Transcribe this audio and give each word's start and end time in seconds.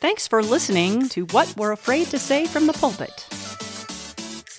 Thanks 0.00 0.26
for 0.26 0.42
listening 0.42 1.10
to 1.10 1.26
What 1.26 1.52
We're 1.58 1.72
Afraid 1.72 2.06
to 2.06 2.18
Say 2.18 2.46
from 2.46 2.66
the 2.66 2.72
Pulpit. 2.72 3.26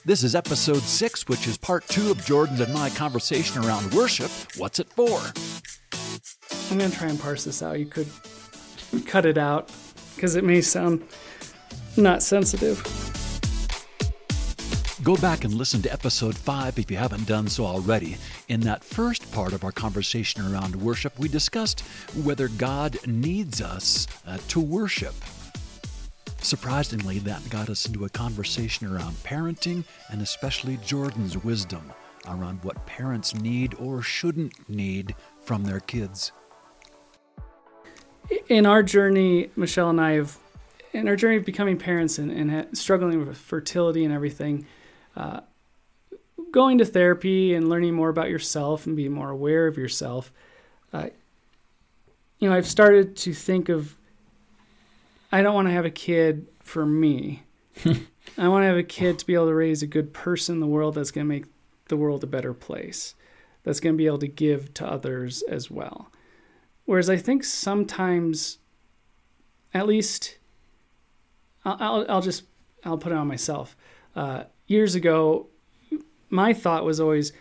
This 0.06 0.24
is 0.24 0.36
episode 0.36 0.84
six, 0.84 1.28
which 1.28 1.48
is 1.48 1.58
part 1.58 1.84
two 1.88 2.12
of 2.12 2.24
Jordan's 2.24 2.60
and 2.60 2.72
my 2.72 2.92
conversation 2.92 3.66
around 3.66 3.92
worship. 3.92 4.30
What's 4.56 4.78
it 4.78 4.88
for? 4.90 5.20
I'm 6.70 6.78
going 6.78 6.92
to 6.92 6.96
try 6.96 7.08
and 7.08 7.20
parse 7.20 7.44
this 7.44 7.64
out. 7.64 7.80
You 7.80 7.88
could 7.88 8.08
cut 9.08 9.26
it 9.26 9.40
out 9.40 9.72
because 10.16 10.36
it 10.36 10.44
may 10.44 10.62
sound 10.62 11.04
not 11.98 12.22
sensitive. 12.22 13.01
Go 15.04 15.18
back 15.18 15.46
and 15.46 15.56
listen 15.56 15.82
to 15.82 15.92
episode 15.92 16.38
5 16.38 16.78
if 16.78 16.92
you 16.92 16.98
haven't 16.98 17.26
done 17.26 17.48
so 17.48 17.66
already. 17.66 18.18
In 18.50 18.60
that 18.62 18.84
first 18.84 19.32
part 19.32 19.52
of 19.52 19.64
our 19.64 19.72
conversation 19.72 20.46
around 20.46 20.76
worship, 20.76 21.18
we 21.18 21.28
discussed 21.28 21.80
whether 22.24 22.50
God 22.50 23.00
needs 23.08 23.64
us 23.64 24.06
uh, 24.28 24.38
to 24.50 24.60
worship. 24.60 25.16
Surprisingly, 26.38 27.18
that 27.20 27.42
got 27.50 27.68
us 27.68 27.88
into 27.88 28.06
a 28.06 28.10
conversation 28.10 28.94
around 28.94 29.16
parenting 29.24 29.84
and 30.12 30.22
especially 30.22 30.78
Jordan's 30.86 31.44
wisdom 31.44 31.92
around 32.28 32.64
what 32.64 32.86
parents 32.86 33.34
need 33.34 33.74
or 33.80 34.04
shouldn't 34.04 34.70
need 34.70 35.16
from 35.42 35.64
their 35.64 35.80
kids. 35.80 36.32
In 38.50 38.68
our 38.68 38.84
journey, 38.84 39.50
Michelle 39.56 39.90
and 39.90 40.00
I 40.00 40.12
have, 40.12 40.38
in 40.94 41.08
our 41.08 41.16
journey 41.16 41.38
of 41.38 41.46
becoming 41.46 41.80
parents 41.80 42.20
and, 42.20 42.30
and 42.30 42.78
struggling 42.78 43.26
with 43.26 43.36
fertility 43.36 44.06
and 44.06 44.14
everything, 44.14 44.68
uh, 45.16 45.42
going 46.52 46.78
to 46.80 46.86
therapy 46.86 47.54
and 47.54 47.70
learning 47.70 47.94
more 47.94 48.10
about 48.10 48.30
yourself 48.30 48.86
and 48.86 48.96
being 48.96 49.12
more 49.12 49.30
aware 49.30 49.68
of 49.68 49.78
yourself, 49.78 50.32
uh, 50.94 51.08
you 52.40 52.50
know, 52.50 52.56
I've 52.56 52.68
started 52.68 53.16
to 53.18 53.34
think 53.34 53.70
of 53.70 53.96
I 55.32 55.42
don't 55.42 55.54
want 55.54 55.68
to 55.70 55.74
have 55.74 55.86
a 55.86 55.92
kid 55.92 56.48
for 56.62 56.86
me. 56.86 57.44
I 58.38 58.48
want 58.48 58.64
to 58.64 58.68
have 58.68 58.78
a 58.78 58.84
kid 58.84 59.20
to 59.20 59.26
be 59.26 59.34
able 59.34 59.48
to 59.48 59.54
raise 59.54 59.82
a 59.82 59.88
good 59.88 60.14
person 60.14 60.56
in 60.56 60.60
the 60.60 60.68
world 60.68 60.96
that's 60.96 61.12
going 61.12 61.26
to 61.26 61.30
make 61.30 61.46
the 61.88 61.96
world 61.96 62.24
a 62.24 62.28
better 62.28 62.54
place, 62.54 63.16
that's 63.64 63.80
going 63.80 63.94
to 63.94 63.98
be 63.98 64.08
able 64.08 64.20
to 64.20 64.28
give 64.28 64.74
to 64.76 64.86
others 64.86 65.42
as 65.44 65.72
well. 65.72 66.12
Whereas 66.86 67.10
I 67.10 67.18
think 67.18 67.44
sometimes, 67.44 68.58
at 69.74 69.88
least, 69.88 70.38
I'll, 71.64 71.78
I'll, 71.80 72.06
I'll 72.10 72.22
just 72.22 72.44
I'll 72.84 72.98
put 72.98 73.12
it 73.12 73.18
on 73.18 73.28
myself. 73.28 73.78
Uh, 74.16 74.44
years 74.72 74.96
ago, 74.96 75.48
my 76.30 76.54
thought 76.54 76.86
was 76.86 77.00
always, 77.00 77.34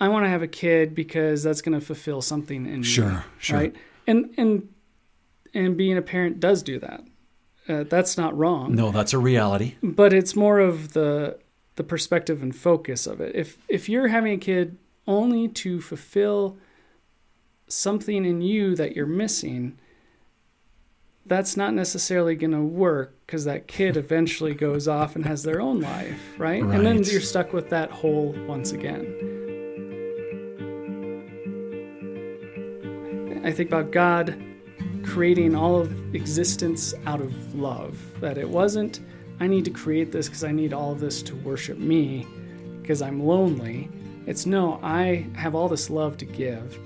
I 0.00 0.08
want 0.08 0.24
to 0.24 0.28
have 0.30 0.42
a 0.42 0.48
kid 0.48 0.94
because 0.94 1.42
that's 1.42 1.60
going 1.60 1.78
to 1.78 1.84
fulfill 1.84 2.22
something 2.22 2.66
in 2.66 2.82
sure, 2.82 3.10
me, 3.10 3.18
sure. 3.38 3.58
right? 3.58 3.76
And 4.06 4.32
and 4.36 4.68
and 5.52 5.76
being 5.76 5.96
a 5.96 6.02
parent 6.02 6.40
does 6.40 6.62
do 6.62 6.78
that. 6.78 7.04
Uh, 7.68 7.84
that's 7.84 8.18
not 8.18 8.36
wrong. 8.36 8.74
No, 8.74 8.90
that's 8.90 9.12
a 9.12 9.18
reality. 9.18 9.76
But 9.82 10.12
it's 10.12 10.36
more 10.36 10.58
of 10.58 10.92
the 10.92 11.38
the 11.76 11.84
perspective 11.84 12.42
and 12.42 12.54
focus 12.54 13.06
of 13.06 13.20
it. 13.20 13.34
If 13.34 13.58
if 13.68 13.88
you're 13.88 14.08
having 14.08 14.34
a 14.34 14.38
kid 14.38 14.78
only 15.06 15.48
to 15.48 15.80
fulfill 15.80 16.56
something 17.68 18.24
in 18.24 18.40
you 18.40 18.74
that 18.76 18.94
you're 18.94 19.06
missing, 19.06 19.78
that's 21.26 21.56
not 21.56 21.72
necessarily 21.72 22.34
going 22.34 22.52
to 22.52 22.62
work 22.62 23.14
because 23.26 23.44
that 23.44 23.66
kid 23.66 23.96
eventually 23.96 24.54
goes 24.66 24.88
off 24.88 25.16
and 25.16 25.24
has 25.24 25.42
their 25.42 25.60
own 25.60 25.80
life, 25.80 26.20
right? 26.38 26.62
right? 26.62 26.76
And 26.76 26.86
then 26.86 27.02
you're 27.04 27.20
stuck 27.20 27.52
with 27.52 27.70
that 27.70 27.90
hole 27.90 28.34
once 28.46 28.72
again. 28.72 29.32
I 33.44 33.52
think 33.52 33.68
about 33.68 33.90
God 33.90 34.42
creating 35.04 35.54
all 35.54 35.78
of 35.78 36.14
existence 36.14 36.94
out 37.06 37.20
of 37.20 37.54
love. 37.54 37.98
That 38.20 38.38
it 38.38 38.48
wasn't, 38.48 39.00
I 39.38 39.46
need 39.46 39.64
to 39.66 39.70
create 39.70 40.12
this 40.12 40.28
because 40.28 40.44
I 40.44 40.52
need 40.52 40.72
all 40.72 40.92
of 40.92 41.00
this 41.00 41.22
to 41.24 41.36
worship 41.36 41.78
me 41.78 42.26
because 42.80 43.02
I'm 43.02 43.22
lonely. 43.22 43.90
It's 44.26 44.46
no, 44.46 44.80
I 44.82 45.26
have 45.34 45.54
all 45.54 45.68
this 45.68 45.90
love 45.90 46.16
to 46.18 46.24
give 46.24 46.78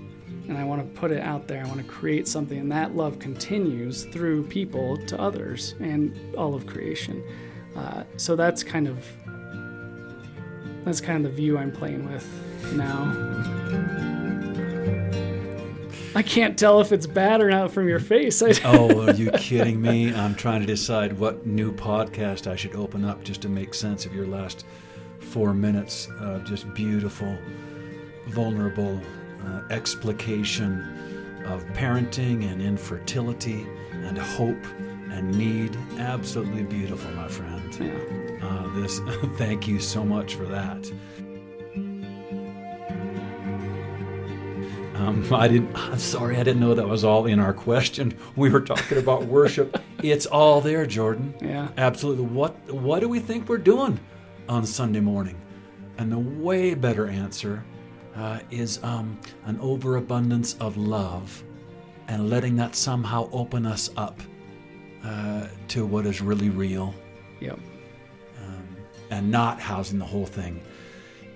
and 0.48 0.56
I 0.56 0.64
want 0.64 0.82
to 0.82 1.00
put 1.00 1.10
it 1.10 1.22
out 1.22 1.46
there. 1.46 1.62
I 1.62 1.68
want 1.68 1.78
to 1.78 1.86
create 1.86 2.26
something, 2.26 2.58
and 2.58 2.72
that 2.72 2.96
love 2.96 3.18
continues 3.18 4.04
through 4.04 4.44
people 4.44 4.96
to 5.06 5.20
others 5.20 5.74
and 5.78 6.34
all 6.36 6.54
of 6.54 6.66
creation. 6.66 7.22
Uh, 7.76 8.04
so 8.16 8.34
that's 8.34 8.62
kind 8.62 8.88
of 8.88 9.06
that's 10.84 11.00
kind 11.00 11.24
of 11.24 11.30
the 11.30 11.36
view 11.36 11.58
I'm 11.58 11.70
playing 11.70 12.10
with 12.10 12.26
now. 12.72 13.14
I 16.14 16.22
can't 16.22 16.58
tell 16.58 16.80
if 16.80 16.90
it's 16.90 17.06
bad 17.06 17.40
or 17.42 17.50
not 17.50 17.70
from 17.70 17.86
your 17.86 18.00
face. 18.00 18.42
oh, 18.64 19.06
are 19.06 19.12
you 19.12 19.30
kidding 19.32 19.80
me? 19.80 20.12
I'm 20.14 20.34
trying 20.34 20.60
to 20.62 20.66
decide 20.66 21.12
what 21.18 21.46
new 21.46 21.72
podcast 21.72 22.50
I 22.50 22.56
should 22.56 22.74
open 22.74 23.04
up 23.04 23.22
just 23.22 23.42
to 23.42 23.48
make 23.48 23.74
sense 23.74 24.06
of 24.06 24.14
your 24.14 24.26
last 24.26 24.64
four 25.20 25.52
minutes 25.52 26.08
of 26.18 26.44
just 26.44 26.72
beautiful, 26.74 27.36
vulnerable 28.28 29.00
uh, 29.46 29.62
explication 29.70 31.42
of 31.46 31.64
parenting 31.68 32.50
and 32.50 32.60
infertility 32.60 33.66
and 33.92 34.18
hope 34.18 34.64
and 35.10 35.36
need. 35.36 35.76
Absolutely 35.98 36.62
beautiful, 36.62 37.10
my 37.12 37.28
friend. 37.28 37.76
Yeah. 37.80 38.46
Uh, 38.46 38.80
this, 38.80 38.98
thank 39.38 39.66
you 39.66 39.80
so 39.80 40.04
much 40.04 40.34
for 40.34 40.44
that. 40.44 40.90
Um, 44.94 45.32
I 45.32 45.46
didn't. 45.48 45.76
I'm 45.76 45.98
sorry, 45.98 46.36
I 46.36 46.42
didn't 46.42 46.60
know 46.60 46.74
that 46.74 46.88
was 46.88 47.04
all 47.04 47.26
in 47.26 47.38
our 47.38 47.52
question. 47.52 48.14
We 48.36 48.50
were 48.50 48.60
talking 48.60 48.98
about 48.98 49.24
worship. 49.24 49.80
It's 50.00 50.26
all 50.26 50.60
there, 50.60 50.86
Jordan. 50.86 51.34
Yeah. 51.40 51.68
Absolutely. 51.76 52.24
What 52.26 52.54
What 52.72 53.00
do 53.00 53.08
we 53.08 53.18
think 53.18 53.48
we're 53.48 53.58
doing 53.58 53.98
on 54.48 54.64
Sunday 54.64 55.00
morning? 55.00 55.36
And 55.98 56.12
the 56.12 56.18
way 56.18 56.74
better 56.74 57.08
answer 57.08 57.64
uh, 58.18 58.40
is 58.50 58.82
um, 58.82 59.18
an 59.46 59.58
overabundance 59.60 60.54
of 60.54 60.76
love, 60.76 61.42
and 62.08 62.28
letting 62.28 62.56
that 62.56 62.74
somehow 62.74 63.28
open 63.32 63.64
us 63.64 63.90
up 63.96 64.20
uh, 65.04 65.46
to 65.68 65.86
what 65.86 66.04
is 66.06 66.20
really 66.20 66.50
real. 66.50 66.94
Yep. 67.40 67.58
Um, 68.44 68.76
and 69.10 69.30
not 69.30 69.60
housing 69.60 69.98
the 69.98 70.04
whole 70.04 70.26
thing 70.26 70.60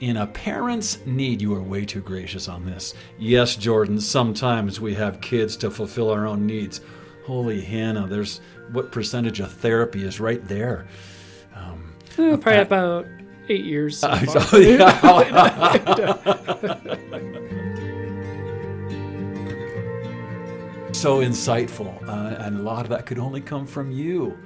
in 0.02 0.16
a 0.16 0.26
parent's 0.26 0.98
need. 1.06 1.40
You 1.40 1.54
are 1.54 1.62
way 1.62 1.84
too 1.84 2.00
gracious 2.00 2.48
on 2.48 2.66
this. 2.66 2.94
Yes, 3.18 3.54
Jordan, 3.54 4.00
sometimes 4.00 4.80
we 4.80 4.94
have 4.94 5.20
kids 5.20 5.56
to 5.58 5.70
fulfill 5.70 6.10
our 6.10 6.26
own 6.26 6.44
needs. 6.44 6.80
Holy 7.24 7.60
Hannah, 7.60 8.08
there's 8.08 8.40
what 8.72 8.90
percentage 8.90 9.38
of 9.38 9.52
therapy 9.52 10.04
is 10.04 10.18
right 10.18 10.44
there. 10.48 10.88
Um, 11.54 11.94
probably 12.16 12.56
about 12.56 13.06
eight 13.48 13.64
years. 13.64 14.00
So, 14.02 14.14
so 14.24 14.40
so 20.92 21.20
insightful, 21.20 22.08
uh, 22.08 22.42
and 22.42 22.58
a 22.58 22.62
lot 22.62 22.84
of 22.84 22.90
that 22.90 23.06
could 23.06 23.18
only 23.18 23.40
come 23.40 23.66
from 23.66 23.90
you. 23.90 24.38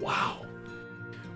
Wow 0.00 0.46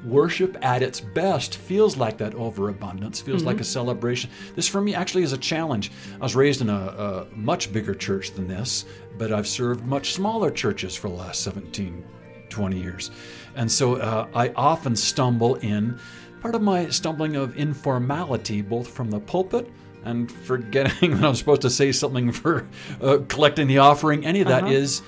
worship 0.04 0.56
at 0.62 0.82
its 0.82 1.00
best 1.00 1.56
feels 1.56 1.96
like 1.96 2.18
that 2.18 2.34
overabundance, 2.34 3.20
feels 3.20 3.40
mm-hmm. 3.40 3.48
like 3.48 3.60
a 3.60 3.64
celebration. 3.64 4.30
This 4.54 4.68
for 4.68 4.80
me 4.80 4.94
actually 4.94 5.22
is 5.22 5.32
a 5.32 5.38
challenge. 5.38 5.90
I 6.20 6.24
was 6.24 6.34
raised 6.34 6.60
in 6.60 6.70
a, 6.70 6.74
a, 6.74 7.36
much 7.36 7.72
bigger 7.72 7.94
church 7.94 8.32
than 8.32 8.46
this, 8.46 8.86
but 9.18 9.32
I've 9.32 9.48
served 9.48 9.84
much 9.84 10.14
smaller 10.14 10.50
churches 10.50 10.94
for 10.94 11.08
the 11.08 11.14
last 11.14 11.42
17, 11.42 12.04
20 12.48 12.78
years. 12.78 13.10
And 13.54 13.70
so 13.70 13.96
uh, 13.96 14.26
I 14.34 14.50
often 14.50 14.96
stumble 14.96 15.56
in 15.56 15.98
part 16.40 16.54
of 16.54 16.62
my 16.62 16.88
stumbling 16.88 17.36
of 17.36 17.56
informality, 17.56 18.62
both 18.62 18.88
from 18.88 19.10
the 19.10 19.20
pulpit 19.20 19.70
and 20.04 20.30
forgetting 20.30 21.10
that 21.16 21.24
I'm 21.24 21.34
supposed 21.34 21.62
to 21.62 21.70
say 21.70 21.92
something 21.92 22.32
for 22.32 22.66
uh, 23.00 23.18
collecting 23.28 23.66
the 23.66 23.78
offering. 23.78 24.24
Any 24.24 24.40
of 24.40 24.48
that 24.48 24.64
uh-huh. 24.64 24.72
is, 24.72 25.02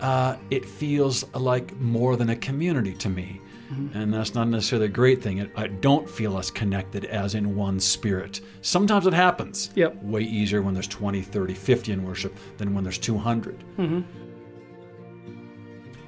uh, 0.00 0.36
it 0.50 0.64
feels 0.64 1.24
like 1.34 1.76
more 1.80 2.16
than 2.16 2.30
a 2.30 2.36
community 2.36 2.92
to 2.94 3.08
me. 3.08 3.40
Mm-hmm. 3.70 3.98
And 3.98 4.14
that's 4.14 4.34
not 4.34 4.46
necessarily 4.46 4.86
a 4.86 4.90
great 4.90 5.20
thing. 5.20 5.50
I 5.56 5.66
don't 5.66 6.08
feel 6.08 6.36
us 6.36 6.50
connected 6.52 7.04
as 7.06 7.34
in 7.34 7.56
one 7.56 7.80
spirit. 7.80 8.40
Sometimes 8.60 9.08
it 9.08 9.12
happens. 9.12 9.70
Yep. 9.74 10.02
Way 10.04 10.20
easier 10.20 10.62
when 10.62 10.72
there's 10.72 10.86
20, 10.86 11.20
30, 11.22 11.54
50 11.54 11.92
in 11.92 12.04
worship 12.04 12.36
than 12.58 12.74
when 12.74 12.84
there's 12.84 12.98
200. 12.98 13.58
Mm-hmm. 13.78 14.25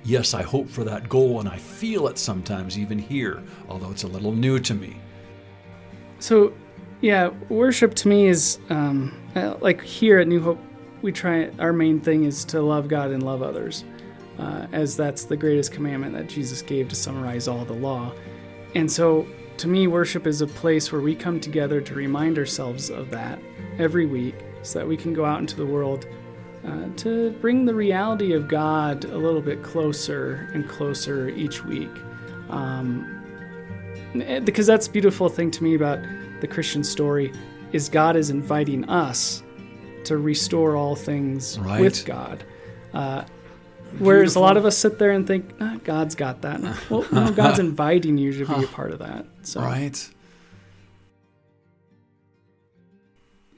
Yes, 0.09 0.33
I 0.33 0.41
hope 0.41 0.71
for 0.71 0.85
that 0.85 1.11
goal, 1.11 1.39
and 1.39 1.47
I 1.47 1.59
feel 1.59 2.09
it 2.09 2.17
sometimes 2.17 2.79
even 2.79 2.99
here, 2.99 3.43
although 3.69 3.91
it's 3.91 4.05
a 4.05 4.09
little 4.09 4.33
new 4.33 4.59
to 4.59 4.73
me. 4.73 4.97
So, 6.19 6.55
yeah, 7.03 7.29
worship 7.51 7.93
to 7.97 8.09
me 8.09 8.27
is 8.27 8.59
um, 8.71 9.21
uh, 9.37 9.57
like 9.61 9.83
here 9.83 10.19
at 10.19 10.27
New 10.27 10.41
Hope, 10.41 10.59
we 11.03 11.13
try, 11.13 11.51
our 11.59 11.75
main 11.75 12.01
thing 12.01 12.25
is 12.25 12.47
to 12.47 12.63
love 12.63 12.89
God 12.89 13.11
and 13.11 13.23
love 13.23 13.43
others 13.43 13.85
uh, 14.39 14.67
as 14.73 14.97
that's 14.97 15.25
the 15.25 15.37
greatest 15.37 15.73
commandment 15.73 16.15
that 16.15 16.27
Jesus 16.27 16.63
gave 16.63 16.89
to 16.89 16.97
summarize 16.97 17.47
all 17.47 17.67
the 17.67 17.75
law. 17.75 18.11
And 18.75 18.91
so, 18.91 19.27
to 19.59 19.69
me, 19.69 19.89
worship 19.89 20.27
is 20.27 20.41
a 20.41 20.47
place 20.47 20.91
where 20.91 21.03
we 21.03 21.15
come 21.15 21.39
together 21.39 21.83
to 21.83 21.95
remind 21.95 22.39
ourselves 22.39 22.89
of 22.89 23.11
that 23.11 23.39
every 23.79 24.07
week 24.07 24.37
so 24.63 24.79
that 24.79 24.89
we 24.89 24.97
can 24.97 25.13
go 25.13 25.27
out 25.27 25.41
into 25.41 25.57
the 25.57 25.67
world 25.67 26.07
uh, 26.67 26.89
to 26.97 27.31
bring 27.41 27.65
the 27.65 27.75
reality 27.75 28.33
of 28.33 28.49
God 28.49 29.05
a 29.05 29.17
little 29.19 29.41
bit 29.41 29.63
closer 29.63 30.51
and 30.55 30.69
closer 30.69 31.29
each 31.29 31.65
week. 31.65 31.91
Um, 32.51 33.15
because 34.45 34.67
that's 34.67 34.89
beautiful 34.89 35.29
thing 35.29 35.51
to 35.53 35.63
me 35.63 35.75
about 35.75 35.99
the 36.41 36.47
Christian 36.47 36.83
story 36.83 37.33
is 37.73 37.89
God 37.89 38.17
is 38.17 38.31
inviting 38.31 38.89
us 38.89 39.43
to 40.05 40.17
restore 40.17 40.77
all 40.77 40.97
things 40.97 41.59
Right. 41.59 41.81
with 41.81 42.05
God. 42.07 42.43
Uh, 42.95 43.25
whereas 43.99 44.37
a 44.37 44.41
lot 44.41 44.57
of 44.57 44.65
us 44.65 44.77
sit 44.79 44.99
there 44.99 45.11
and 45.11 45.27
think, 45.27 45.51
ah, 45.61 45.77
God's 45.85 46.15
got 46.15 46.41
that. 46.43 46.61
Well, 46.89 47.05
no, 47.13 47.31
God's 47.33 47.59
inviting 47.69 48.17
you 48.17 48.33
to 48.45 48.47
be 48.59 48.65
a 48.65 48.69
part 48.69 48.93
of 48.93 49.01
that. 49.01 49.27
So, 49.43 49.61
Right. 49.61 50.09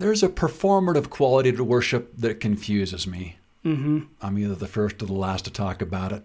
There's 0.01 0.23
a 0.23 0.29
performative 0.31 1.11
quality 1.11 1.53
to 1.53 1.63
worship 1.63 2.17
that 2.17 2.41
confuses 2.41 3.07
me. 3.07 3.37
hmm 3.63 4.01
I'm 4.23 4.39
either 4.39 4.55
the 4.55 4.67
first 4.67 5.03
or 5.03 5.07
the 5.07 5.13
last 5.13 5.45
to 5.45 5.51
talk 5.53 5.83
about 5.83 6.13
it 6.13 6.23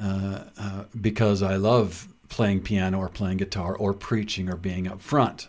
uh, 0.00 0.44
uh, 0.58 0.84
because 0.98 1.42
I 1.42 1.56
love 1.56 2.08
playing 2.30 2.62
piano 2.62 2.98
or 2.98 3.08
playing 3.10 3.36
guitar 3.36 3.76
or 3.76 3.92
preaching 3.92 4.48
or 4.48 4.56
being 4.56 4.88
up 4.88 5.00
front. 5.02 5.48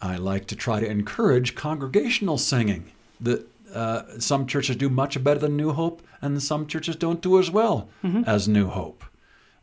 I 0.00 0.16
like 0.18 0.46
to 0.46 0.56
try 0.56 0.78
to 0.80 0.88
encourage 0.88 1.56
congregational 1.56 2.38
singing 2.38 2.92
that 3.20 3.48
uh, 3.74 4.02
some 4.20 4.46
churches 4.46 4.76
do 4.76 4.88
much 4.88 5.22
better 5.24 5.40
than 5.40 5.56
New 5.56 5.72
Hope, 5.72 6.00
and 6.22 6.40
some 6.40 6.66
churches 6.68 6.94
don't 6.96 7.20
do 7.20 7.38
as 7.40 7.50
well 7.50 7.88
as 8.26 8.46
New 8.46 8.68
Hope. 8.68 9.02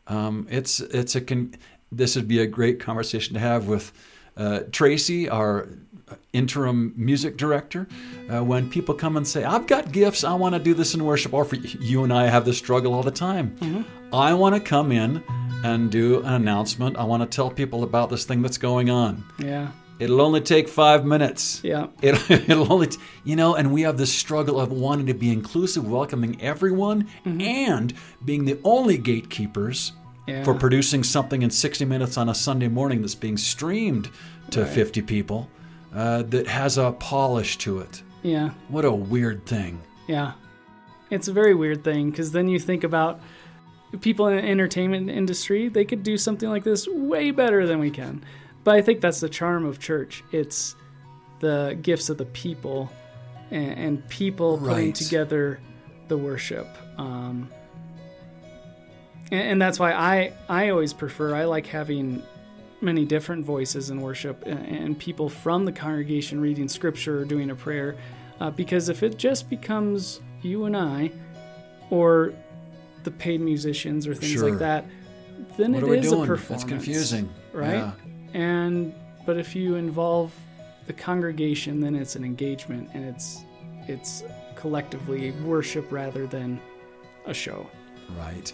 Um, 0.06 0.46
it's 0.50 0.80
it's 0.80 1.14
a 1.16 1.22
con- 1.22 1.54
this 1.90 2.14
would 2.16 2.28
be 2.28 2.40
a 2.40 2.46
great 2.46 2.78
conversation 2.78 3.32
to 3.34 3.40
have 3.40 3.66
with 3.68 3.90
uh, 4.36 4.60
Tracy, 4.70 5.28
our 5.30 5.68
Uh, 6.06 6.16
interim 6.34 6.92
music 6.96 7.38
director, 7.38 7.86
uh, 8.28 8.44
when 8.44 8.68
people 8.68 8.94
come 8.94 9.16
and 9.16 9.26
say, 9.26 9.42
"I've 9.42 9.66
got 9.66 9.90
gifts, 9.90 10.22
I 10.22 10.34
want 10.34 10.54
to 10.54 10.58
do 10.58 10.74
this 10.74 10.94
in 10.94 11.02
worship," 11.02 11.32
or 11.32 11.46
for 11.46 11.56
you 11.56 12.04
and 12.04 12.12
I 12.12 12.26
have 12.26 12.44
this 12.44 12.58
struggle 12.58 12.92
all 12.92 13.02
the 13.02 13.10
time. 13.10 13.56
Mm-hmm. 13.60 14.14
I 14.14 14.34
want 14.34 14.54
to 14.54 14.60
come 14.60 14.92
in 14.92 15.22
and 15.64 15.90
do 15.90 16.20
an 16.22 16.34
announcement. 16.34 16.98
I 16.98 17.04
want 17.04 17.22
to 17.22 17.36
tell 17.36 17.50
people 17.50 17.84
about 17.84 18.10
this 18.10 18.26
thing 18.26 18.42
that's 18.42 18.58
going 18.58 18.90
on. 18.90 19.24
yeah, 19.38 19.68
It'll 19.98 20.20
only 20.20 20.42
take 20.42 20.68
five 20.68 21.06
minutes. 21.06 21.60
yeah, 21.64 21.86
It, 22.02 22.16
it'll 22.50 22.70
only, 22.70 22.88
t- 22.88 22.98
you 23.24 23.34
know, 23.36 23.54
and 23.54 23.72
we 23.72 23.80
have 23.82 23.96
this 23.96 24.12
struggle 24.12 24.60
of 24.60 24.70
wanting 24.72 25.06
to 25.06 25.14
be 25.14 25.32
inclusive, 25.32 25.88
welcoming 25.88 26.38
everyone, 26.42 27.04
mm-hmm. 27.24 27.40
and 27.40 27.94
being 28.26 28.44
the 28.44 28.58
only 28.62 28.98
gatekeepers 28.98 29.92
yeah. 30.26 30.44
for 30.44 30.52
producing 30.52 31.02
something 31.02 31.40
in 31.40 31.48
60 31.50 31.86
minutes 31.86 32.18
on 32.18 32.28
a 32.28 32.34
Sunday 32.34 32.68
morning 32.68 33.00
that's 33.00 33.14
being 33.14 33.38
streamed 33.38 34.10
to 34.50 34.60
Right. 34.64 34.68
50 34.70 35.00
people 35.02 35.48
uh, 35.94 36.22
that 36.22 36.46
has 36.46 36.78
a 36.78 36.92
polish 36.92 37.58
to 37.58 37.78
it. 37.78 38.02
yeah. 38.22 38.50
What 38.68 38.84
a 38.84 38.92
weird 38.92 39.46
thing. 39.46 39.80
Yeah. 40.08 40.32
It's 41.10 41.28
a 41.28 41.32
very 41.32 41.54
weird 41.54 41.84
thing 41.84 42.10
because 42.10 42.32
then 42.32 42.48
you 42.48 42.58
think 42.58 42.82
about 42.84 43.20
people 44.00 44.26
in 44.26 44.36
the 44.36 44.42
entertainment 44.42 45.08
industry, 45.08 45.68
they 45.68 45.84
could 45.84 46.02
do 46.02 46.16
something 46.16 46.48
like 46.48 46.64
this 46.64 46.88
way 46.88 47.30
better 47.30 47.66
than 47.66 47.78
we 47.78 47.90
can. 47.90 48.24
But 48.64 48.74
I 48.76 48.82
think 48.82 49.00
that's 49.00 49.20
the 49.20 49.28
charm 49.28 49.64
of 49.64 49.78
church. 49.78 50.24
It's 50.32 50.74
the 51.40 51.78
gifts 51.80 52.08
of 52.08 52.18
the 52.18 52.24
people 52.24 52.90
and, 53.50 53.78
and 53.78 54.08
people 54.08 54.58
putting 54.58 54.92
together 54.92 55.60
the 56.08 56.16
worship. 56.18 56.66
Um, 56.98 57.48
and, 59.30 59.42
and 59.42 59.62
that's 59.62 59.78
why 59.78 59.92
I, 59.92 60.32
I 60.48 60.70
always 60.70 60.92
prefer, 60.92 61.34
I 61.34 61.44
like 61.44 61.66
having 61.66 62.22
many 62.84 63.04
different 63.04 63.44
voices 63.44 63.90
in 63.90 64.00
worship 64.00 64.42
and, 64.46 64.98
people 64.98 65.28
from 65.28 65.64
the 65.64 65.72
congregation 65.72 66.40
reading 66.40 66.68
scripture 66.68 67.20
or 67.20 67.24
doing 67.24 67.50
a 67.50 67.54
prayer. 67.54 67.96
Uh, 68.40 68.50
because 68.50 68.88
if 68.88 69.02
it 69.02 69.16
just 69.18 69.48
becomes 69.50 70.20
you 70.42 70.64
and 70.66 70.76
I, 70.76 71.10
or 71.90 72.32
the 73.02 73.10
paid 73.10 73.40
musicians 73.40 74.06
or 74.06 74.14
things 74.14 74.32
Sure. 74.32 74.50
like 74.50 74.58
that, 74.58 74.84
then 75.56 75.72
What 75.72 75.84
it 75.84 76.02
doing? 76.02 76.22
a 76.22 76.26
performance. 76.26 76.62
It's 76.62 76.64
confusing. 76.64 77.28
right? 77.52 77.74
Yeah. 77.74 77.92
And 78.34 78.94
but 79.26 79.36
if 79.38 79.54
you 79.56 79.76
involve 79.76 80.32
the 80.86 80.92
congregation, 80.92 81.80
then 81.80 81.94
it's 81.94 82.14
an 82.16 82.24
engagement 82.24 82.90
and 82.94 83.04
it's 83.04 83.44
it's 83.88 84.24
collectively 84.56 85.30
worship 85.44 85.90
rather 85.92 86.26
than 86.26 86.60
a 87.26 87.34
show. 87.34 87.66
Right. 88.18 88.52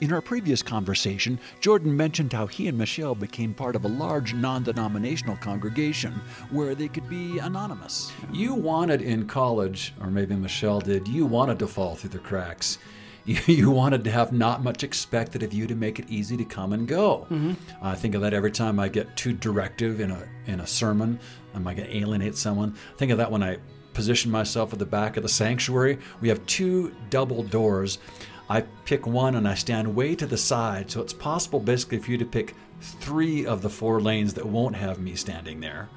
In 0.00 0.12
our 0.12 0.20
previous 0.20 0.62
conversation, 0.62 1.38
Jordan 1.60 1.96
mentioned 1.96 2.32
how 2.32 2.46
he 2.46 2.68
and 2.68 2.76
Michelle 2.76 3.14
became 3.14 3.54
part 3.54 3.76
of 3.76 3.84
a 3.84 3.88
large 3.88 4.34
non 4.34 4.64
denominational 4.64 5.36
congregation 5.36 6.12
where 6.50 6.74
they 6.74 6.88
could 6.88 7.08
be 7.08 7.38
anonymous. 7.38 8.12
You 8.32 8.54
wanted 8.54 9.02
in 9.02 9.26
college, 9.26 9.94
or 10.00 10.08
maybe 10.08 10.34
Michelle 10.34 10.80
did, 10.80 11.06
you 11.06 11.26
wanted 11.26 11.58
to 11.60 11.66
fall 11.66 11.94
through 11.94 12.10
the 12.10 12.18
cracks. 12.18 12.78
You, 13.26 13.38
you 13.46 13.70
wanted 13.70 14.04
to 14.04 14.10
have 14.10 14.32
not 14.32 14.62
much 14.62 14.84
expected 14.84 15.42
of 15.42 15.54
you 15.54 15.66
to 15.66 15.74
make 15.74 15.98
it 15.98 16.10
easy 16.10 16.36
to 16.36 16.44
come 16.44 16.74
and 16.74 16.86
go. 16.86 17.26
Mm-hmm. 17.30 17.54
I 17.82 17.94
think 17.94 18.14
of 18.14 18.20
that 18.20 18.34
every 18.34 18.50
time 18.50 18.78
I 18.78 18.88
get 18.88 19.16
too 19.16 19.32
directive 19.32 20.00
in 20.00 20.10
a 20.10 20.28
in 20.44 20.60
a 20.60 20.66
sermon. 20.66 21.18
Am 21.54 21.66
I 21.66 21.72
going 21.72 21.88
to 21.88 21.96
alienate 21.96 22.36
someone? 22.36 22.74
I 22.92 22.98
think 22.98 23.12
of 23.12 23.16
that 23.16 23.30
when 23.32 23.42
I 23.42 23.56
position 23.94 24.30
myself 24.30 24.74
at 24.74 24.78
the 24.78 24.84
back 24.84 25.16
of 25.16 25.22
the 25.22 25.28
sanctuary. 25.28 25.98
We 26.20 26.28
have 26.28 26.44
two 26.44 26.94
double 27.08 27.42
doors. 27.44 27.98
I 28.48 28.60
pick 28.84 29.06
one 29.06 29.36
and 29.36 29.48
I 29.48 29.54
stand 29.54 29.94
way 29.94 30.14
to 30.16 30.26
the 30.26 30.36
side, 30.36 30.90
so 30.90 31.00
it's 31.00 31.12
possible 31.14 31.60
basically 31.60 31.98
for 31.98 32.10
you 32.10 32.18
to 32.18 32.26
pick 32.26 32.54
three 32.80 33.46
of 33.46 33.62
the 33.62 33.70
four 33.70 34.00
lanes 34.02 34.34
that 34.34 34.44
won't 34.44 34.76
have 34.76 34.98
me 34.98 35.14
standing 35.14 35.60
there. 35.60 35.88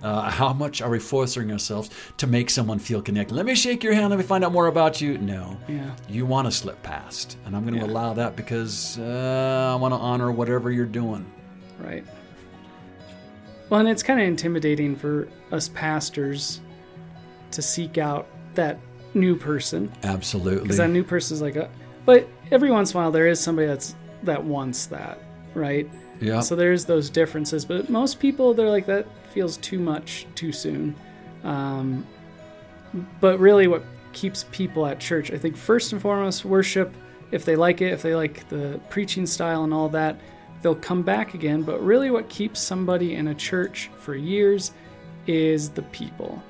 Uh, 0.00 0.30
how 0.30 0.52
much 0.52 0.80
are 0.80 0.88
we 0.90 1.00
forcing 1.00 1.50
ourselves 1.50 1.90
to 2.18 2.28
make 2.28 2.48
someone 2.48 2.78
feel 2.78 3.02
connected? 3.02 3.34
Let 3.34 3.44
me 3.46 3.56
shake 3.56 3.82
your 3.82 3.94
hand. 3.94 4.10
Let 4.10 4.18
me 4.18 4.24
find 4.24 4.44
out 4.44 4.52
more 4.52 4.68
about 4.68 5.00
you. 5.00 5.18
No, 5.18 5.56
Yeah. 5.66 5.90
you 6.08 6.24
want 6.26 6.46
to 6.46 6.52
slip 6.52 6.80
past, 6.84 7.36
and 7.44 7.56
I'm 7.56 7.62
going 7.66 7.74
to 7.74 7.84
Yeah. 7.84 7.90
allow 7.92 8.12
that 8.14 8.36
because 8.36 8.96
uh, 9.00 9.72
I 9.76 9.80
want 9.80 9.92
to 9.92 9.98
honor 9.98 10.30
whatever 10.30 10.70
you're 10.70 10.86
doing. 10.86 11.26
Right. 11.80 12.04
Well, 13.68 13.80
and 13.80 13.88
it's 13.88 14.02
kind 14.02 14.20
of 14.20 14.26
intimidating 14.28 14.94
for 14.94 15.28
us 15.50 15.68
pastors 15.68 16.60
to 17.52 17.62
seek 17.62 17.98
out 17.98 18.28
that 18.54 18.78
new 19.14 19.34
person 19.34 19.90
Absolutely. 20.04 20.62
because 20.62 20.76
that 20.76 20.90
new 20.90 21.02
person 21.02 21.34
is 21.36 21.42
like 21.42 21.56
a. 21.56 21.68
But 22.04 22.28
every 22.50 22.70
once 22.70 22.92
in 22.92 22.98
a 22.98 23.02
while, 23.02 23.10
there 23.10 23.26
is 23.26 23.40
somebody 23.40 23.66
that's 23.68 23.94
that 24.22 24.44
wants 24.44 24.86
that, 24.86 25.18
right? 25.54 25.88
yeah. 26.20 26.40
So 26.40 26.54
there's 26.54 26.84
those 26.84 27.10
differences, 27.10 27.64
but 27.64 27.88
most 27.88 28.20
people 28.20 28.54
they're 28.54 28.68
like 28.68 28.86
that 28.86 29.06
feels 29.32 29.56
too 29.56 29.78
much 29.78 30.26
too 30.34 30.52
soon. 30.52 30.94
Um, 31.44 32.06
but 33.20 33.38
really, 33.38 33.66
what 33.66 33.82
keeps 34.12 34.44
people 34.50 34.86
at 34.86 35.00
church, 35.00 35.30
I 35.30 35.38
think, 35.38 35.56
first 35.56 35.92
and 35.92 36.00
foremost, 36.00 36.44
worship. 36.44 36.94
If 37.30 37.44
they 37.44 37.54
like 37.54 37.80
it, 37.80 37.92
if 37.92 38.02
they 38.02 38.14
like 38.14 38.48
the 38.48 38.80
preaching 38.90 39.24
style 39.24 39.62
and 39.62 39.72
all 39.72 39.88
that, 39.90 40.18
they'll 40.62 40.74
come 40.74 41.02
back 41.02 41.34
again. 41.34 41.62
But 41.62 41.80
really, 41.82 42.10
what 42.10 42.28
keeps 42.28 42.60
somebody 42.60 43.14
in 43.14 43.28
a 43.28 43.34
church 43.34 43.90
for 43.98 44.14
years 44.14 44.72
is 45.26 45.70
the 45.70 45.82
people, 45.82 46.42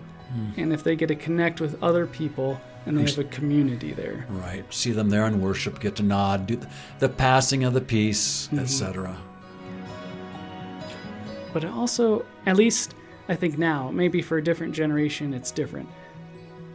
and 0.57 0.73
if 0.73 0.83
they 0.83 0.97
get 0.97 1.09
to 1.09 1.17
connect 1.17 1.61
with 1.61 1.81
other 1.83 2.07
people 2.07 2.59
and 2.87 2.97
they 2.99 3.03
have 3.03 3.19
a 3.19 3.25
community 3.25 3.93
there. 3.93 4.27
Right. 4.29 4.65
See 4.73 4.93
them 4.93 5.11
there 5.11 5.27
in 5.27 5.41
worship, 5.41 5.81
get 5.81 5.97
to 5.97 6.03
nod, 6.03 6.47
do 6.47 6.61
the, 6.99 7.09
passing 7.09 7.65
of 7.65 7.75
the 7.75 7.81
peace, 7.81 8.49
etc. 8.53 9.09
Mm-hmm. 9.09 9.21
but 11.53 11.65
also 11.65 12.25
at 12.47 12.57
least 12.57 12.95
i 13.29 13.35
think 13.35 13.59
now 13.59 13.91
maybe 13.91 14.23
for 14.23 14.39
a 14.39 14.43
different 14.43 14.75
generation 14.75 15.35
it's 15.35 15.51
different 15.51 15.89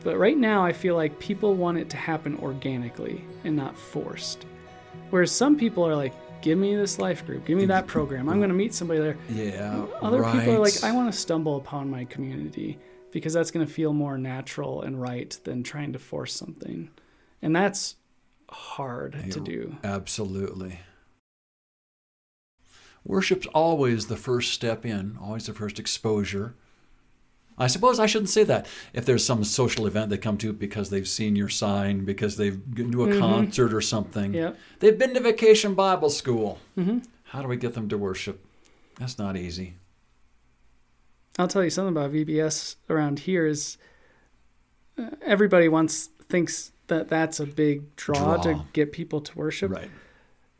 but 0.03 0.17
right 0.17 0.37
now 0.37 0.63
i 0.63 0.71
feel 0.73 0.95
like 0.95 1.17
people 1.19 1.53
want 1.55 1.77
it 1.77 1.89
to 1.89 1.97
happen 1.97 2.37
organically 2.39 3.23
and 3.43 3.55
not 3.55 3.77
forced 3.77 4.45
whereas 5.09 5.31
some 5.31 5.57
people 5.57 5.85
are 5.85 5.95
like 5.95 6.13
give 6.41 6.57
me 6.57 6.75
this 6.75 6.99
life 6.99 7.25
group 7.25 7.45
give 7.45 7.57
me 7.57 7.65
that 7.65 7.87
program 7.87 8.29
i'm 8.29 8.35
mm. 8.35 8.39
going 8.39 8.49
to 8.49 8.55
meet 8.55 8.73
somebody 8.73 8.99
there 8.99 9.17
Yeah. 9.29 9.85
other 10.01 10.21
right. 10.21 10.39
people 10.39 10.55
are 10.55 10.59
like 10.59 10.83
i 10.83 10.91
want 10.91 11.11
to 11.11 11.17
stumble 11.17 11.57
upon 11.57 11.89
my 11.89 12.05
community 12.05 12.77
because 13.15 13.31
that's 13.31 13.49
going 13.49 13.65
to 13.65 13.71
feel 13.71 13.93
more 13.93 14.17
natural 14.17 14.81
and 14.81 15.01
right 15.01 15.39
than 15.45 15.63
trying 15.63 15.93
to 15.93 15.97
force 15.99 16.33
something 16.33 16.89
and 17.41 17.55
that's 17.55 17.95
hard 18.49 19.13
to 19.31 19.39
do 19.39 19.75
Absolutely. 19.85 20.79
Worship's 23.05 23.45
always 23.47 24.07
the 24.07 24.17
first 24.17 24.51
step 24.51 24.85
in, 24.85 25.17
always 25.21 25.45
the 25.45 25.53
first 25.53 25.79
exposure. 25.79 26.55
I 27.57 27.67
suppose 27.67 27.99
I 27.99 28.07
shouldn't 28.07 28.29
say 28.31 28.43
that. 28.45 28.65
If 28.93 29.05
there's 29.05 29.23
some 29.23 29.43
social 29.43 29.85
event 29.87 30.09
they 30.09 30.17
come 30.17 30.37
to 30.39 30.51
because 30.51 30.89
they've 30.89 31.07
seen 31.07 31.35
your 31.35 31.47
sign, 31.49 32.03
because 32.03 32.35
they've 32.35 32.59
been 32.73 32.91
to 32.91 33.03
a 33.05 33.19
concert 33.19 33.73
or 33.73 33.81
something, 33.81 34.33
Yep. 34.33 34.57
they've 34.79 34.97
been 34.97 35.13
to 35.13 35.19
vacation 35.19 35.75
Bible 35.75 36.09
school. 36.09 36.57
Mhm. 36.77 37.05
How 37.25 37.41
do 37.41 37.47
we 37.47 37.57
get 37.57 37.75
them 37.75 37.87
to 37.89 37.97
worship? 37.97 38.43
That's 38.99 39.17
not 39.19 39.37
easy. 39.37 39.75
I'll 41.37 41.47
tell 41.47 41.63
you 41.63 41.69
something 41.69 41.91
about 41.95 42.11
VBS 42.13 42.75
around 42.89 43.19
here 43.19 43.45
is 43.45 43.77
uh, 44.97 45.09
everybody 45.21 45.67
wants 45.67 46.07
thinks 46.29 46.71
that 46.87 47.09
that's 47.09 47.39
a 47.39 47.45
big 47.45 47.95
draw, 47.95 48.37
Draw. 48.37 48.43
to 48.43 48.65
get 48.73 48.91
people 48.91 49.21
to 49.21 49.37
worship. 49.37 49.71
Right. 49.71 49.89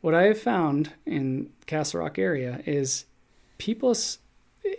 What 0.00 0.14
I 0.14 0.24
have 0.24 0.40
found 0.40 0.92
in 1.06 1.50
Castle 1.66 2.00
Rock 2.00 2.18
area 2.18 2.60
is 2.66 3.06
people 3.58 3.94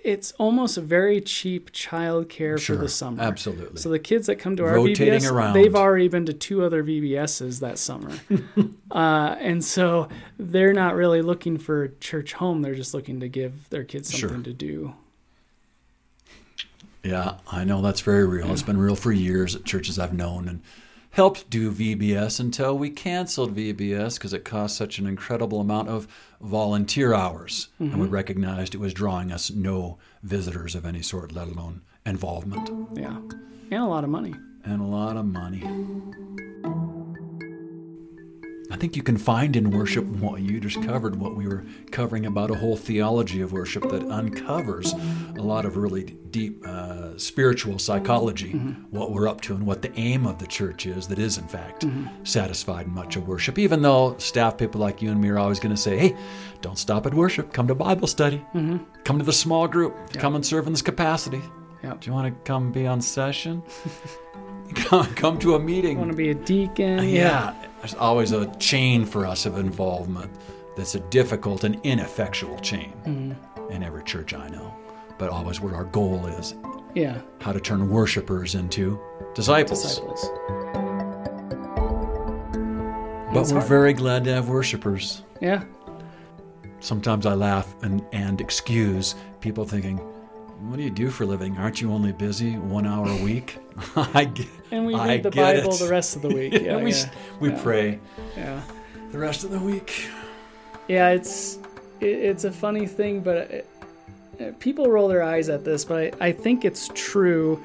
it's 0.03 0.33
almost 0.33 0.77
a 0.77 0.81
very 0.81 1.21
cheap 1.21 1.71
childcare 1.71 2.59
Sure, 2.59 2.75
for 2.75 2.81
the 2.81 2.89
summer. 2.89 3.23
absolutely. 3.23 3.79
So 3.79 3.87
the 3.89 3.99
kids 3.99 4.27
that 4.27 4.35
come 4.35 4.57
to 4.57 4.65
our 4.65 4.75
Rotating 4.75 5.13
VBS, 5.21 5.31
around. 5.31 5.53
they've 5.53 5.75
already 5.75 6.09
been 6.09 6.25
to 6.25 6.33
two 6.33 6.61
other 6.63 6.83
VBSs 6.83 7.61
that 7.61 7.77
summer, 7.77 8.11
uh, 8.91 9.35
and 9.39 9.63
so 9.63 10.09
they're 10.37 10.73
not 10.73 10.95
really 10.95 11.21
looking 11.21 11.57
for 11.57 11.87
church 12.01 12.33
home. 12.33 12.61
They're 12.61 12.75
just 12.75 12.93
looking 12.93 13.21
to 13.21 13.29
give 13.29 13.69
their 13.69 13.83
kids 13.85 14.11
Sure. 14.11 14.27
something 14.29 14.43
to 14.43 14.53
do. 14.53 14.93
Yeah, 17.07 17.37
I 17.49 17.63
know 17.63 17.81
that's 17.81 18.01
very 18.01 18.25
real. 18.25 18.51
It's 18.51 18.63
been 18.63 18.77
real 18.77 18.97
for 18.97 19.13
years 19.13 19.55
at 19.55 19.63
churches 19.63 19.97
I've 19.97 20.13
known 20.13 20.49
and 20.49 20.61
helped 21.11 21.49
do 21.49 21.71
VBS 21.71 22.41
until 22.41 22.77
we 22.77 22.89
canceled 22.89 23.55
VBS 23.55 24.15
because 24.15 24.33
it 24.33 24.43
cost 24.43 24.75
such 24.75 24.99
an 24.99 25.07
incredible 25.07 25.61
amount 25.61 25.87
of 25.87 26.05
volunteer 26.41 27.13
hours. 27.13 27.69
And 27.79 27.93
we 27.97 28.05
mm-hmm. 28.07 28.13
recognized 28.13 28.75
it 28.75 28.79
was 28.79 28.93
drawing 28.93 29.31
us 29.31 29.49
no 29.49 29.97
visitors 30.21 30.75
of 30.75 30.85
any 30.85 31.01
sort, 31.01 31.31
let 31.31 31.47
alone 31.47 31.81
involvement. 32.05 32.69
Yeah, 32.97 33.17
and 33.71 33.83
a 33.83 33.87
lot 33.87 34.03
of 34.03 34.09
money. 34.09 34.35
and 34.65 34.81
a 34.81 34.85
lot 34.85 35.15
of 35.15 35.25
money. 35.25 35.63
I 38.77 38.79
think 38.79 38.95
you 38.95 39.01
can 39.01 39.17
find 39.17 39.55
in 39.55 39.71
worship 39.71 40.05
what 40.05 40.39
you 40.39 40.59
just 40.59 40.83
covered, 40.83 41.15
what 41.15 41.35
we 41.35 41.47
were 41.47 41.65
covering 41.89 42.27
about 42.27 42.51
a 42.51 42.53
whole 42.53 42.77
theology 42.77 43.41
of 43.41 43.51
worship 43.51 43.89
that 43.89 44.03
uncovers 44.03 44.93
a 45.35 45.41
lot 45.41 45.65
of 45.65 45.77
really 45.77 46.03
deep 46.03 46.63
uh, 46.63 47.17
spiritual 47.17 47.79
psychology, 47.79 48.53
mm-hmm. 48.53 48.83
what 48.95 49.13
we're 49.13 49.27
up 49.27 49.41
to, 49.41 49.55
and 49.55 49.65
what 49.65 49.81
the 49.81 49.91
aim 49.99 50.27
of 50.27 50.37
the 50.37 50.45
church 50.45 50.85
is 50.85 51.07
that 51.07 51.17
is, 51.17 51.39
in 51.39 51.47
fact, 51.47 51.87
mm-hmm. 51.87 52.23
satisfied 52.23 52.85
in 52.85 52.93
much 52.93 53.15
of 53.15 53.27
worship. 53.27 53.57
Even 53.57 53.81
though 53.81 54.15
staff 54.19 54.59
people 54.59 54.79
like 54.79 55.01
you 55.01 55.09
and 55.09 55.19
me 55.19 55.29
are 55.29 55.39
always 55.39 55.59
going 55.59 55.73
to 55.73 55.81
say, 55.81 55.97
hey, 55.97 56.15
don't 56.61 56.77
stop 56.77 57.07
at 57.07 57.15
worship, 57.15 57.51
come 57.53 57.67
to 57.67 57.73
Bible 57.73 58.07
study, 58.07 58.45
mm-hmm. 58.53 58.77
come 59.05 59.17
to 59.17 59.25
the 59.25 59.33
small 59.33 59.67
group, 59.67 59.95
come 60.13 60.35
and 60.35 60.45
serve 60.45 60.67
in 60.67 60.73
this 60.73 60.83
capacity. 60.83 61.41
Yep. 61.81 62.01
Do 62.01 62.07
you 62.11 62.13
want 62.13 62.31
to 62.31 62.39
come 62.43 62.71
be 62.71 62.85
on 62.85 63.01
session? 63.01 63.63
come, 64.75 65.07
come 65.15 65.39
to 65.39 65.55
a 65.55 65.59
meeting. 65.59 65.97
Want 65.97 66.11
to 66.11 66.15
be 66.15 66.29
a 66.29 66.35
deacon? 66.35 67.09
yeah. 67.09 67.55
There's 67.87 67.99
always 68.01 68.33
a 68.33 68.53
chain 68.57 69.05
for 69.05 69.25
us 69.25 69.45
of 69.45 69.57
involvement 69.57 70.29
that's 70.75 70.95
a 70.95 70.99
difficult 70.99 71.63
and 71.63 71.79
ineffectual 71.85 72.59
chain 72.59 72.91
Mm-hmm. 73.05 73.71
in 73.71 73.81
every 73.81 74.03
church 74.03 74.33
I 74.33 74.49
know. 74.49 74.75
But 75.17 75.29
always 75.29 75.61
what 75.61 75.71
our 75.73 75.85
goal 75.85 76.25
is 76.25 76.53
yeah. 76.95 77.21
how 77.39 77.53
to 77.53 77.61
turn 77.61 77.89
worshipers 77.89 78.55
into 78.55 78.99
disciples. 79.33 79.83
Disciples. 79.83 80.29
But 83.33 83.39
It's 83.39 83.53
we're 83.53 83.59
hard. 83.59 83.69
very 83.69 83.93
glad 83.93 84.25
to 84.25 84.33
have 84.33 84.49
worshipers. 84.49 85.23
Yeah. 85.41 85.63
Sometimes 86.81 87.25
I 87.25 87.35
laugh 87.35 87.73
and, 87.83 88.03
and 88.11 88.41
excuse 88.41 89.15
people 89.39 89.63
thinking, 89.63 89.97
what 90.61 90.77
do 90.77 90.83
you 90.83 90.89
do 90.89 91.09
for 91.09 91.23
a 91.23 91.27
living? 91.27 91.57
Aren't 91.57 91.81
you 91.81 91.91
only 91.91 92.11
busy 92.11 92.57
one 92.57 92.85
hour 92.87 93.07
a 93.07 93.23
week? 93.23 93.57
I 93.95 94.25
get, 94.25 94.47
And 94.71 94.85
we 94.85 94.95
I 94.95 95.07
read 95.07 95.23
the 95.23 95.29
get 95.29 95.57
Bible 95.61 95.73
it. 95.73 95.79
the 95.79 95.89
rest 95.89 96.15
of 96.15 96.21
the 96.23 96.29
week. 96.29 96.53
Yeah. 96.61 96.75
and 96.75 96.83
we, 96.83 96.91
yeah. 96.91 97.09
we 97.39 97.49
yeah. 97.49 97.61
pray 97.63 97.99
Yeah. 98.35 98.61
the 99.11 99.19
rest 99.19 99.43
of 99.43 99.51
the 99.51 99.59
week. 99.59 100.09
Yeah, 100.87 101.09
it's 101.09 101.57
it, 101.99 102.05
it's 102.07 102.43
a 102.43 102.51
funny 102.51 102.87
thing, 102.87 103.21
but 103.21 103.37
it, 103.37 103.69
it- 104.39 104.59
people 104.59 104.89
roll 104.89 105.07
their 105.07 105.23
eyes 105.23 105.49
at 105.49 105.63
this, 105.63 105.85
but 105.85 106.15
I, 106.21 106.27
I 106.27 106.31
think 106.31 106.65
it's 106.65 106.89
true. 106.93 107.61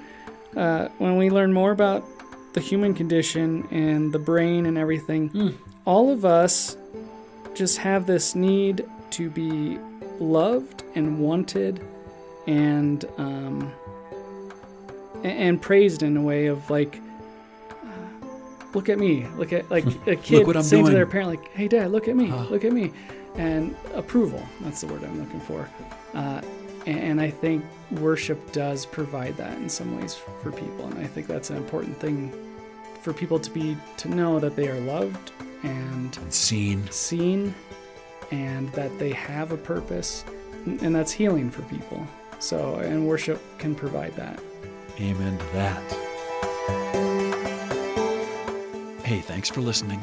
Uh, 0.57 0.89
when 0.99 1.17
we 1.17 1.31
learn 1.31 1.53
more 1.53 1.71
about 1.73 2.05
the 2.53 2.61
human 2.61 2.93
condition 2.95 3.67
and 3.71 4.13
the 4.13 4.19
brain 4.19 4.67
and 4.67 4.77
everything, 4.77 5.29
hmm. 5.29 5.49
all 5.87 6.11
of 6.11 6.25
us 6.27 6.77
just 7.55 7.79
have 7.79 8.07
this 8.07 8.35
need 8.35 8.85
to 9.11 9.31
be 9.31 9.79
loved 10.19 10.83
and 10.95 11.19
wanted 11.19 11.81
and 12.47 13.05
um, 13.19 13.73
and 15.25 15.61
praised 15.61 16.03
in 16.03 16.17
a 16.17 16.23
way 16.23 16.47
of 16.47 16.69
like 16.71 17.01
uh, 17.71 18.27
look 18.75 18.89
at 18.89 18.99
me. 18.99 19.27
Look 19.37 19.53
at 19.53 19.71
like 19.71 19.85
a 20.07 20.17
kid 20.17 20.65
saying 20.65 20.87
to 20.87 20.93
their 20.93 21.07
parent 21.07 21.29
like 21.31 21.49
hey 21.53 21.69
dad 21.69 21.93
look 21.93 22.09
at 22.09 22.17
me. 22.17 22.27
Huh. 22.29 22.47
look 22.51 22.65
at 22.65 22.73
me. 22.73 22.93
And 23.37 23.75
approval. 23.95 24.47
That's 24.61 24.83
the 24.83 24.89
word 24.89 25.05
i'm 25.05 25.19
looking 25.19 25.41
for. 25.41 25.69
Uh, 26.15 26.43
and, 26.87 26.99
and 26.99 27.21
i 27.21 27.31
think 27.31 27.65
worship 27.93 28.53
does 28.53 28.85
provide 28.85 29.37
that 29.37 29.57
in 29.59 29.69
some 29.69 29.99
ways 29.99 30.15
for 30.43 30.53
people. 30.53 30.87
And 30.87 30.99
i 30.99 31.07
think 31.07 31.27
that's 31.27 31.51
an 31.51 31.57
important 31.57 31.99
thing 31.99 32.33
for 33.01 33.13
people 33.13 33.39
to 33.39 33.51
be 33.51 33.77
to 33.99 34.09
know 34.09 34.39
that 34.39 34.55
they 34.57 34.69
are 34.69 34.81
loved 34.81 35.33
And 35.63 36.19
seen. 36.29 36.89
seen 36.91 37.55
and 38.31 38.71
that 38.73 38.97
they 38.99 39.11
have 39.11 39.53
a 39.53 39.57
purpose. 39.57 40.25
And 40.65 40.95
that's 40.95 41.11
healing 41.11 41.51
for 41.51 41.63
people 41.63 42.07
so 42.43 42.77
and 42.77 43.07
worship 43.07 43.41
can 43.59 43.75
provide 43.75 44.15
that 44.17 44.41
Amen 45.01 45.39
to 45.39 45.45
that. 45.55 45.83
Hey, 49.05 49.21
thanks 49.21 49.49
for 49.49 49.61
listening. 49.61 50.01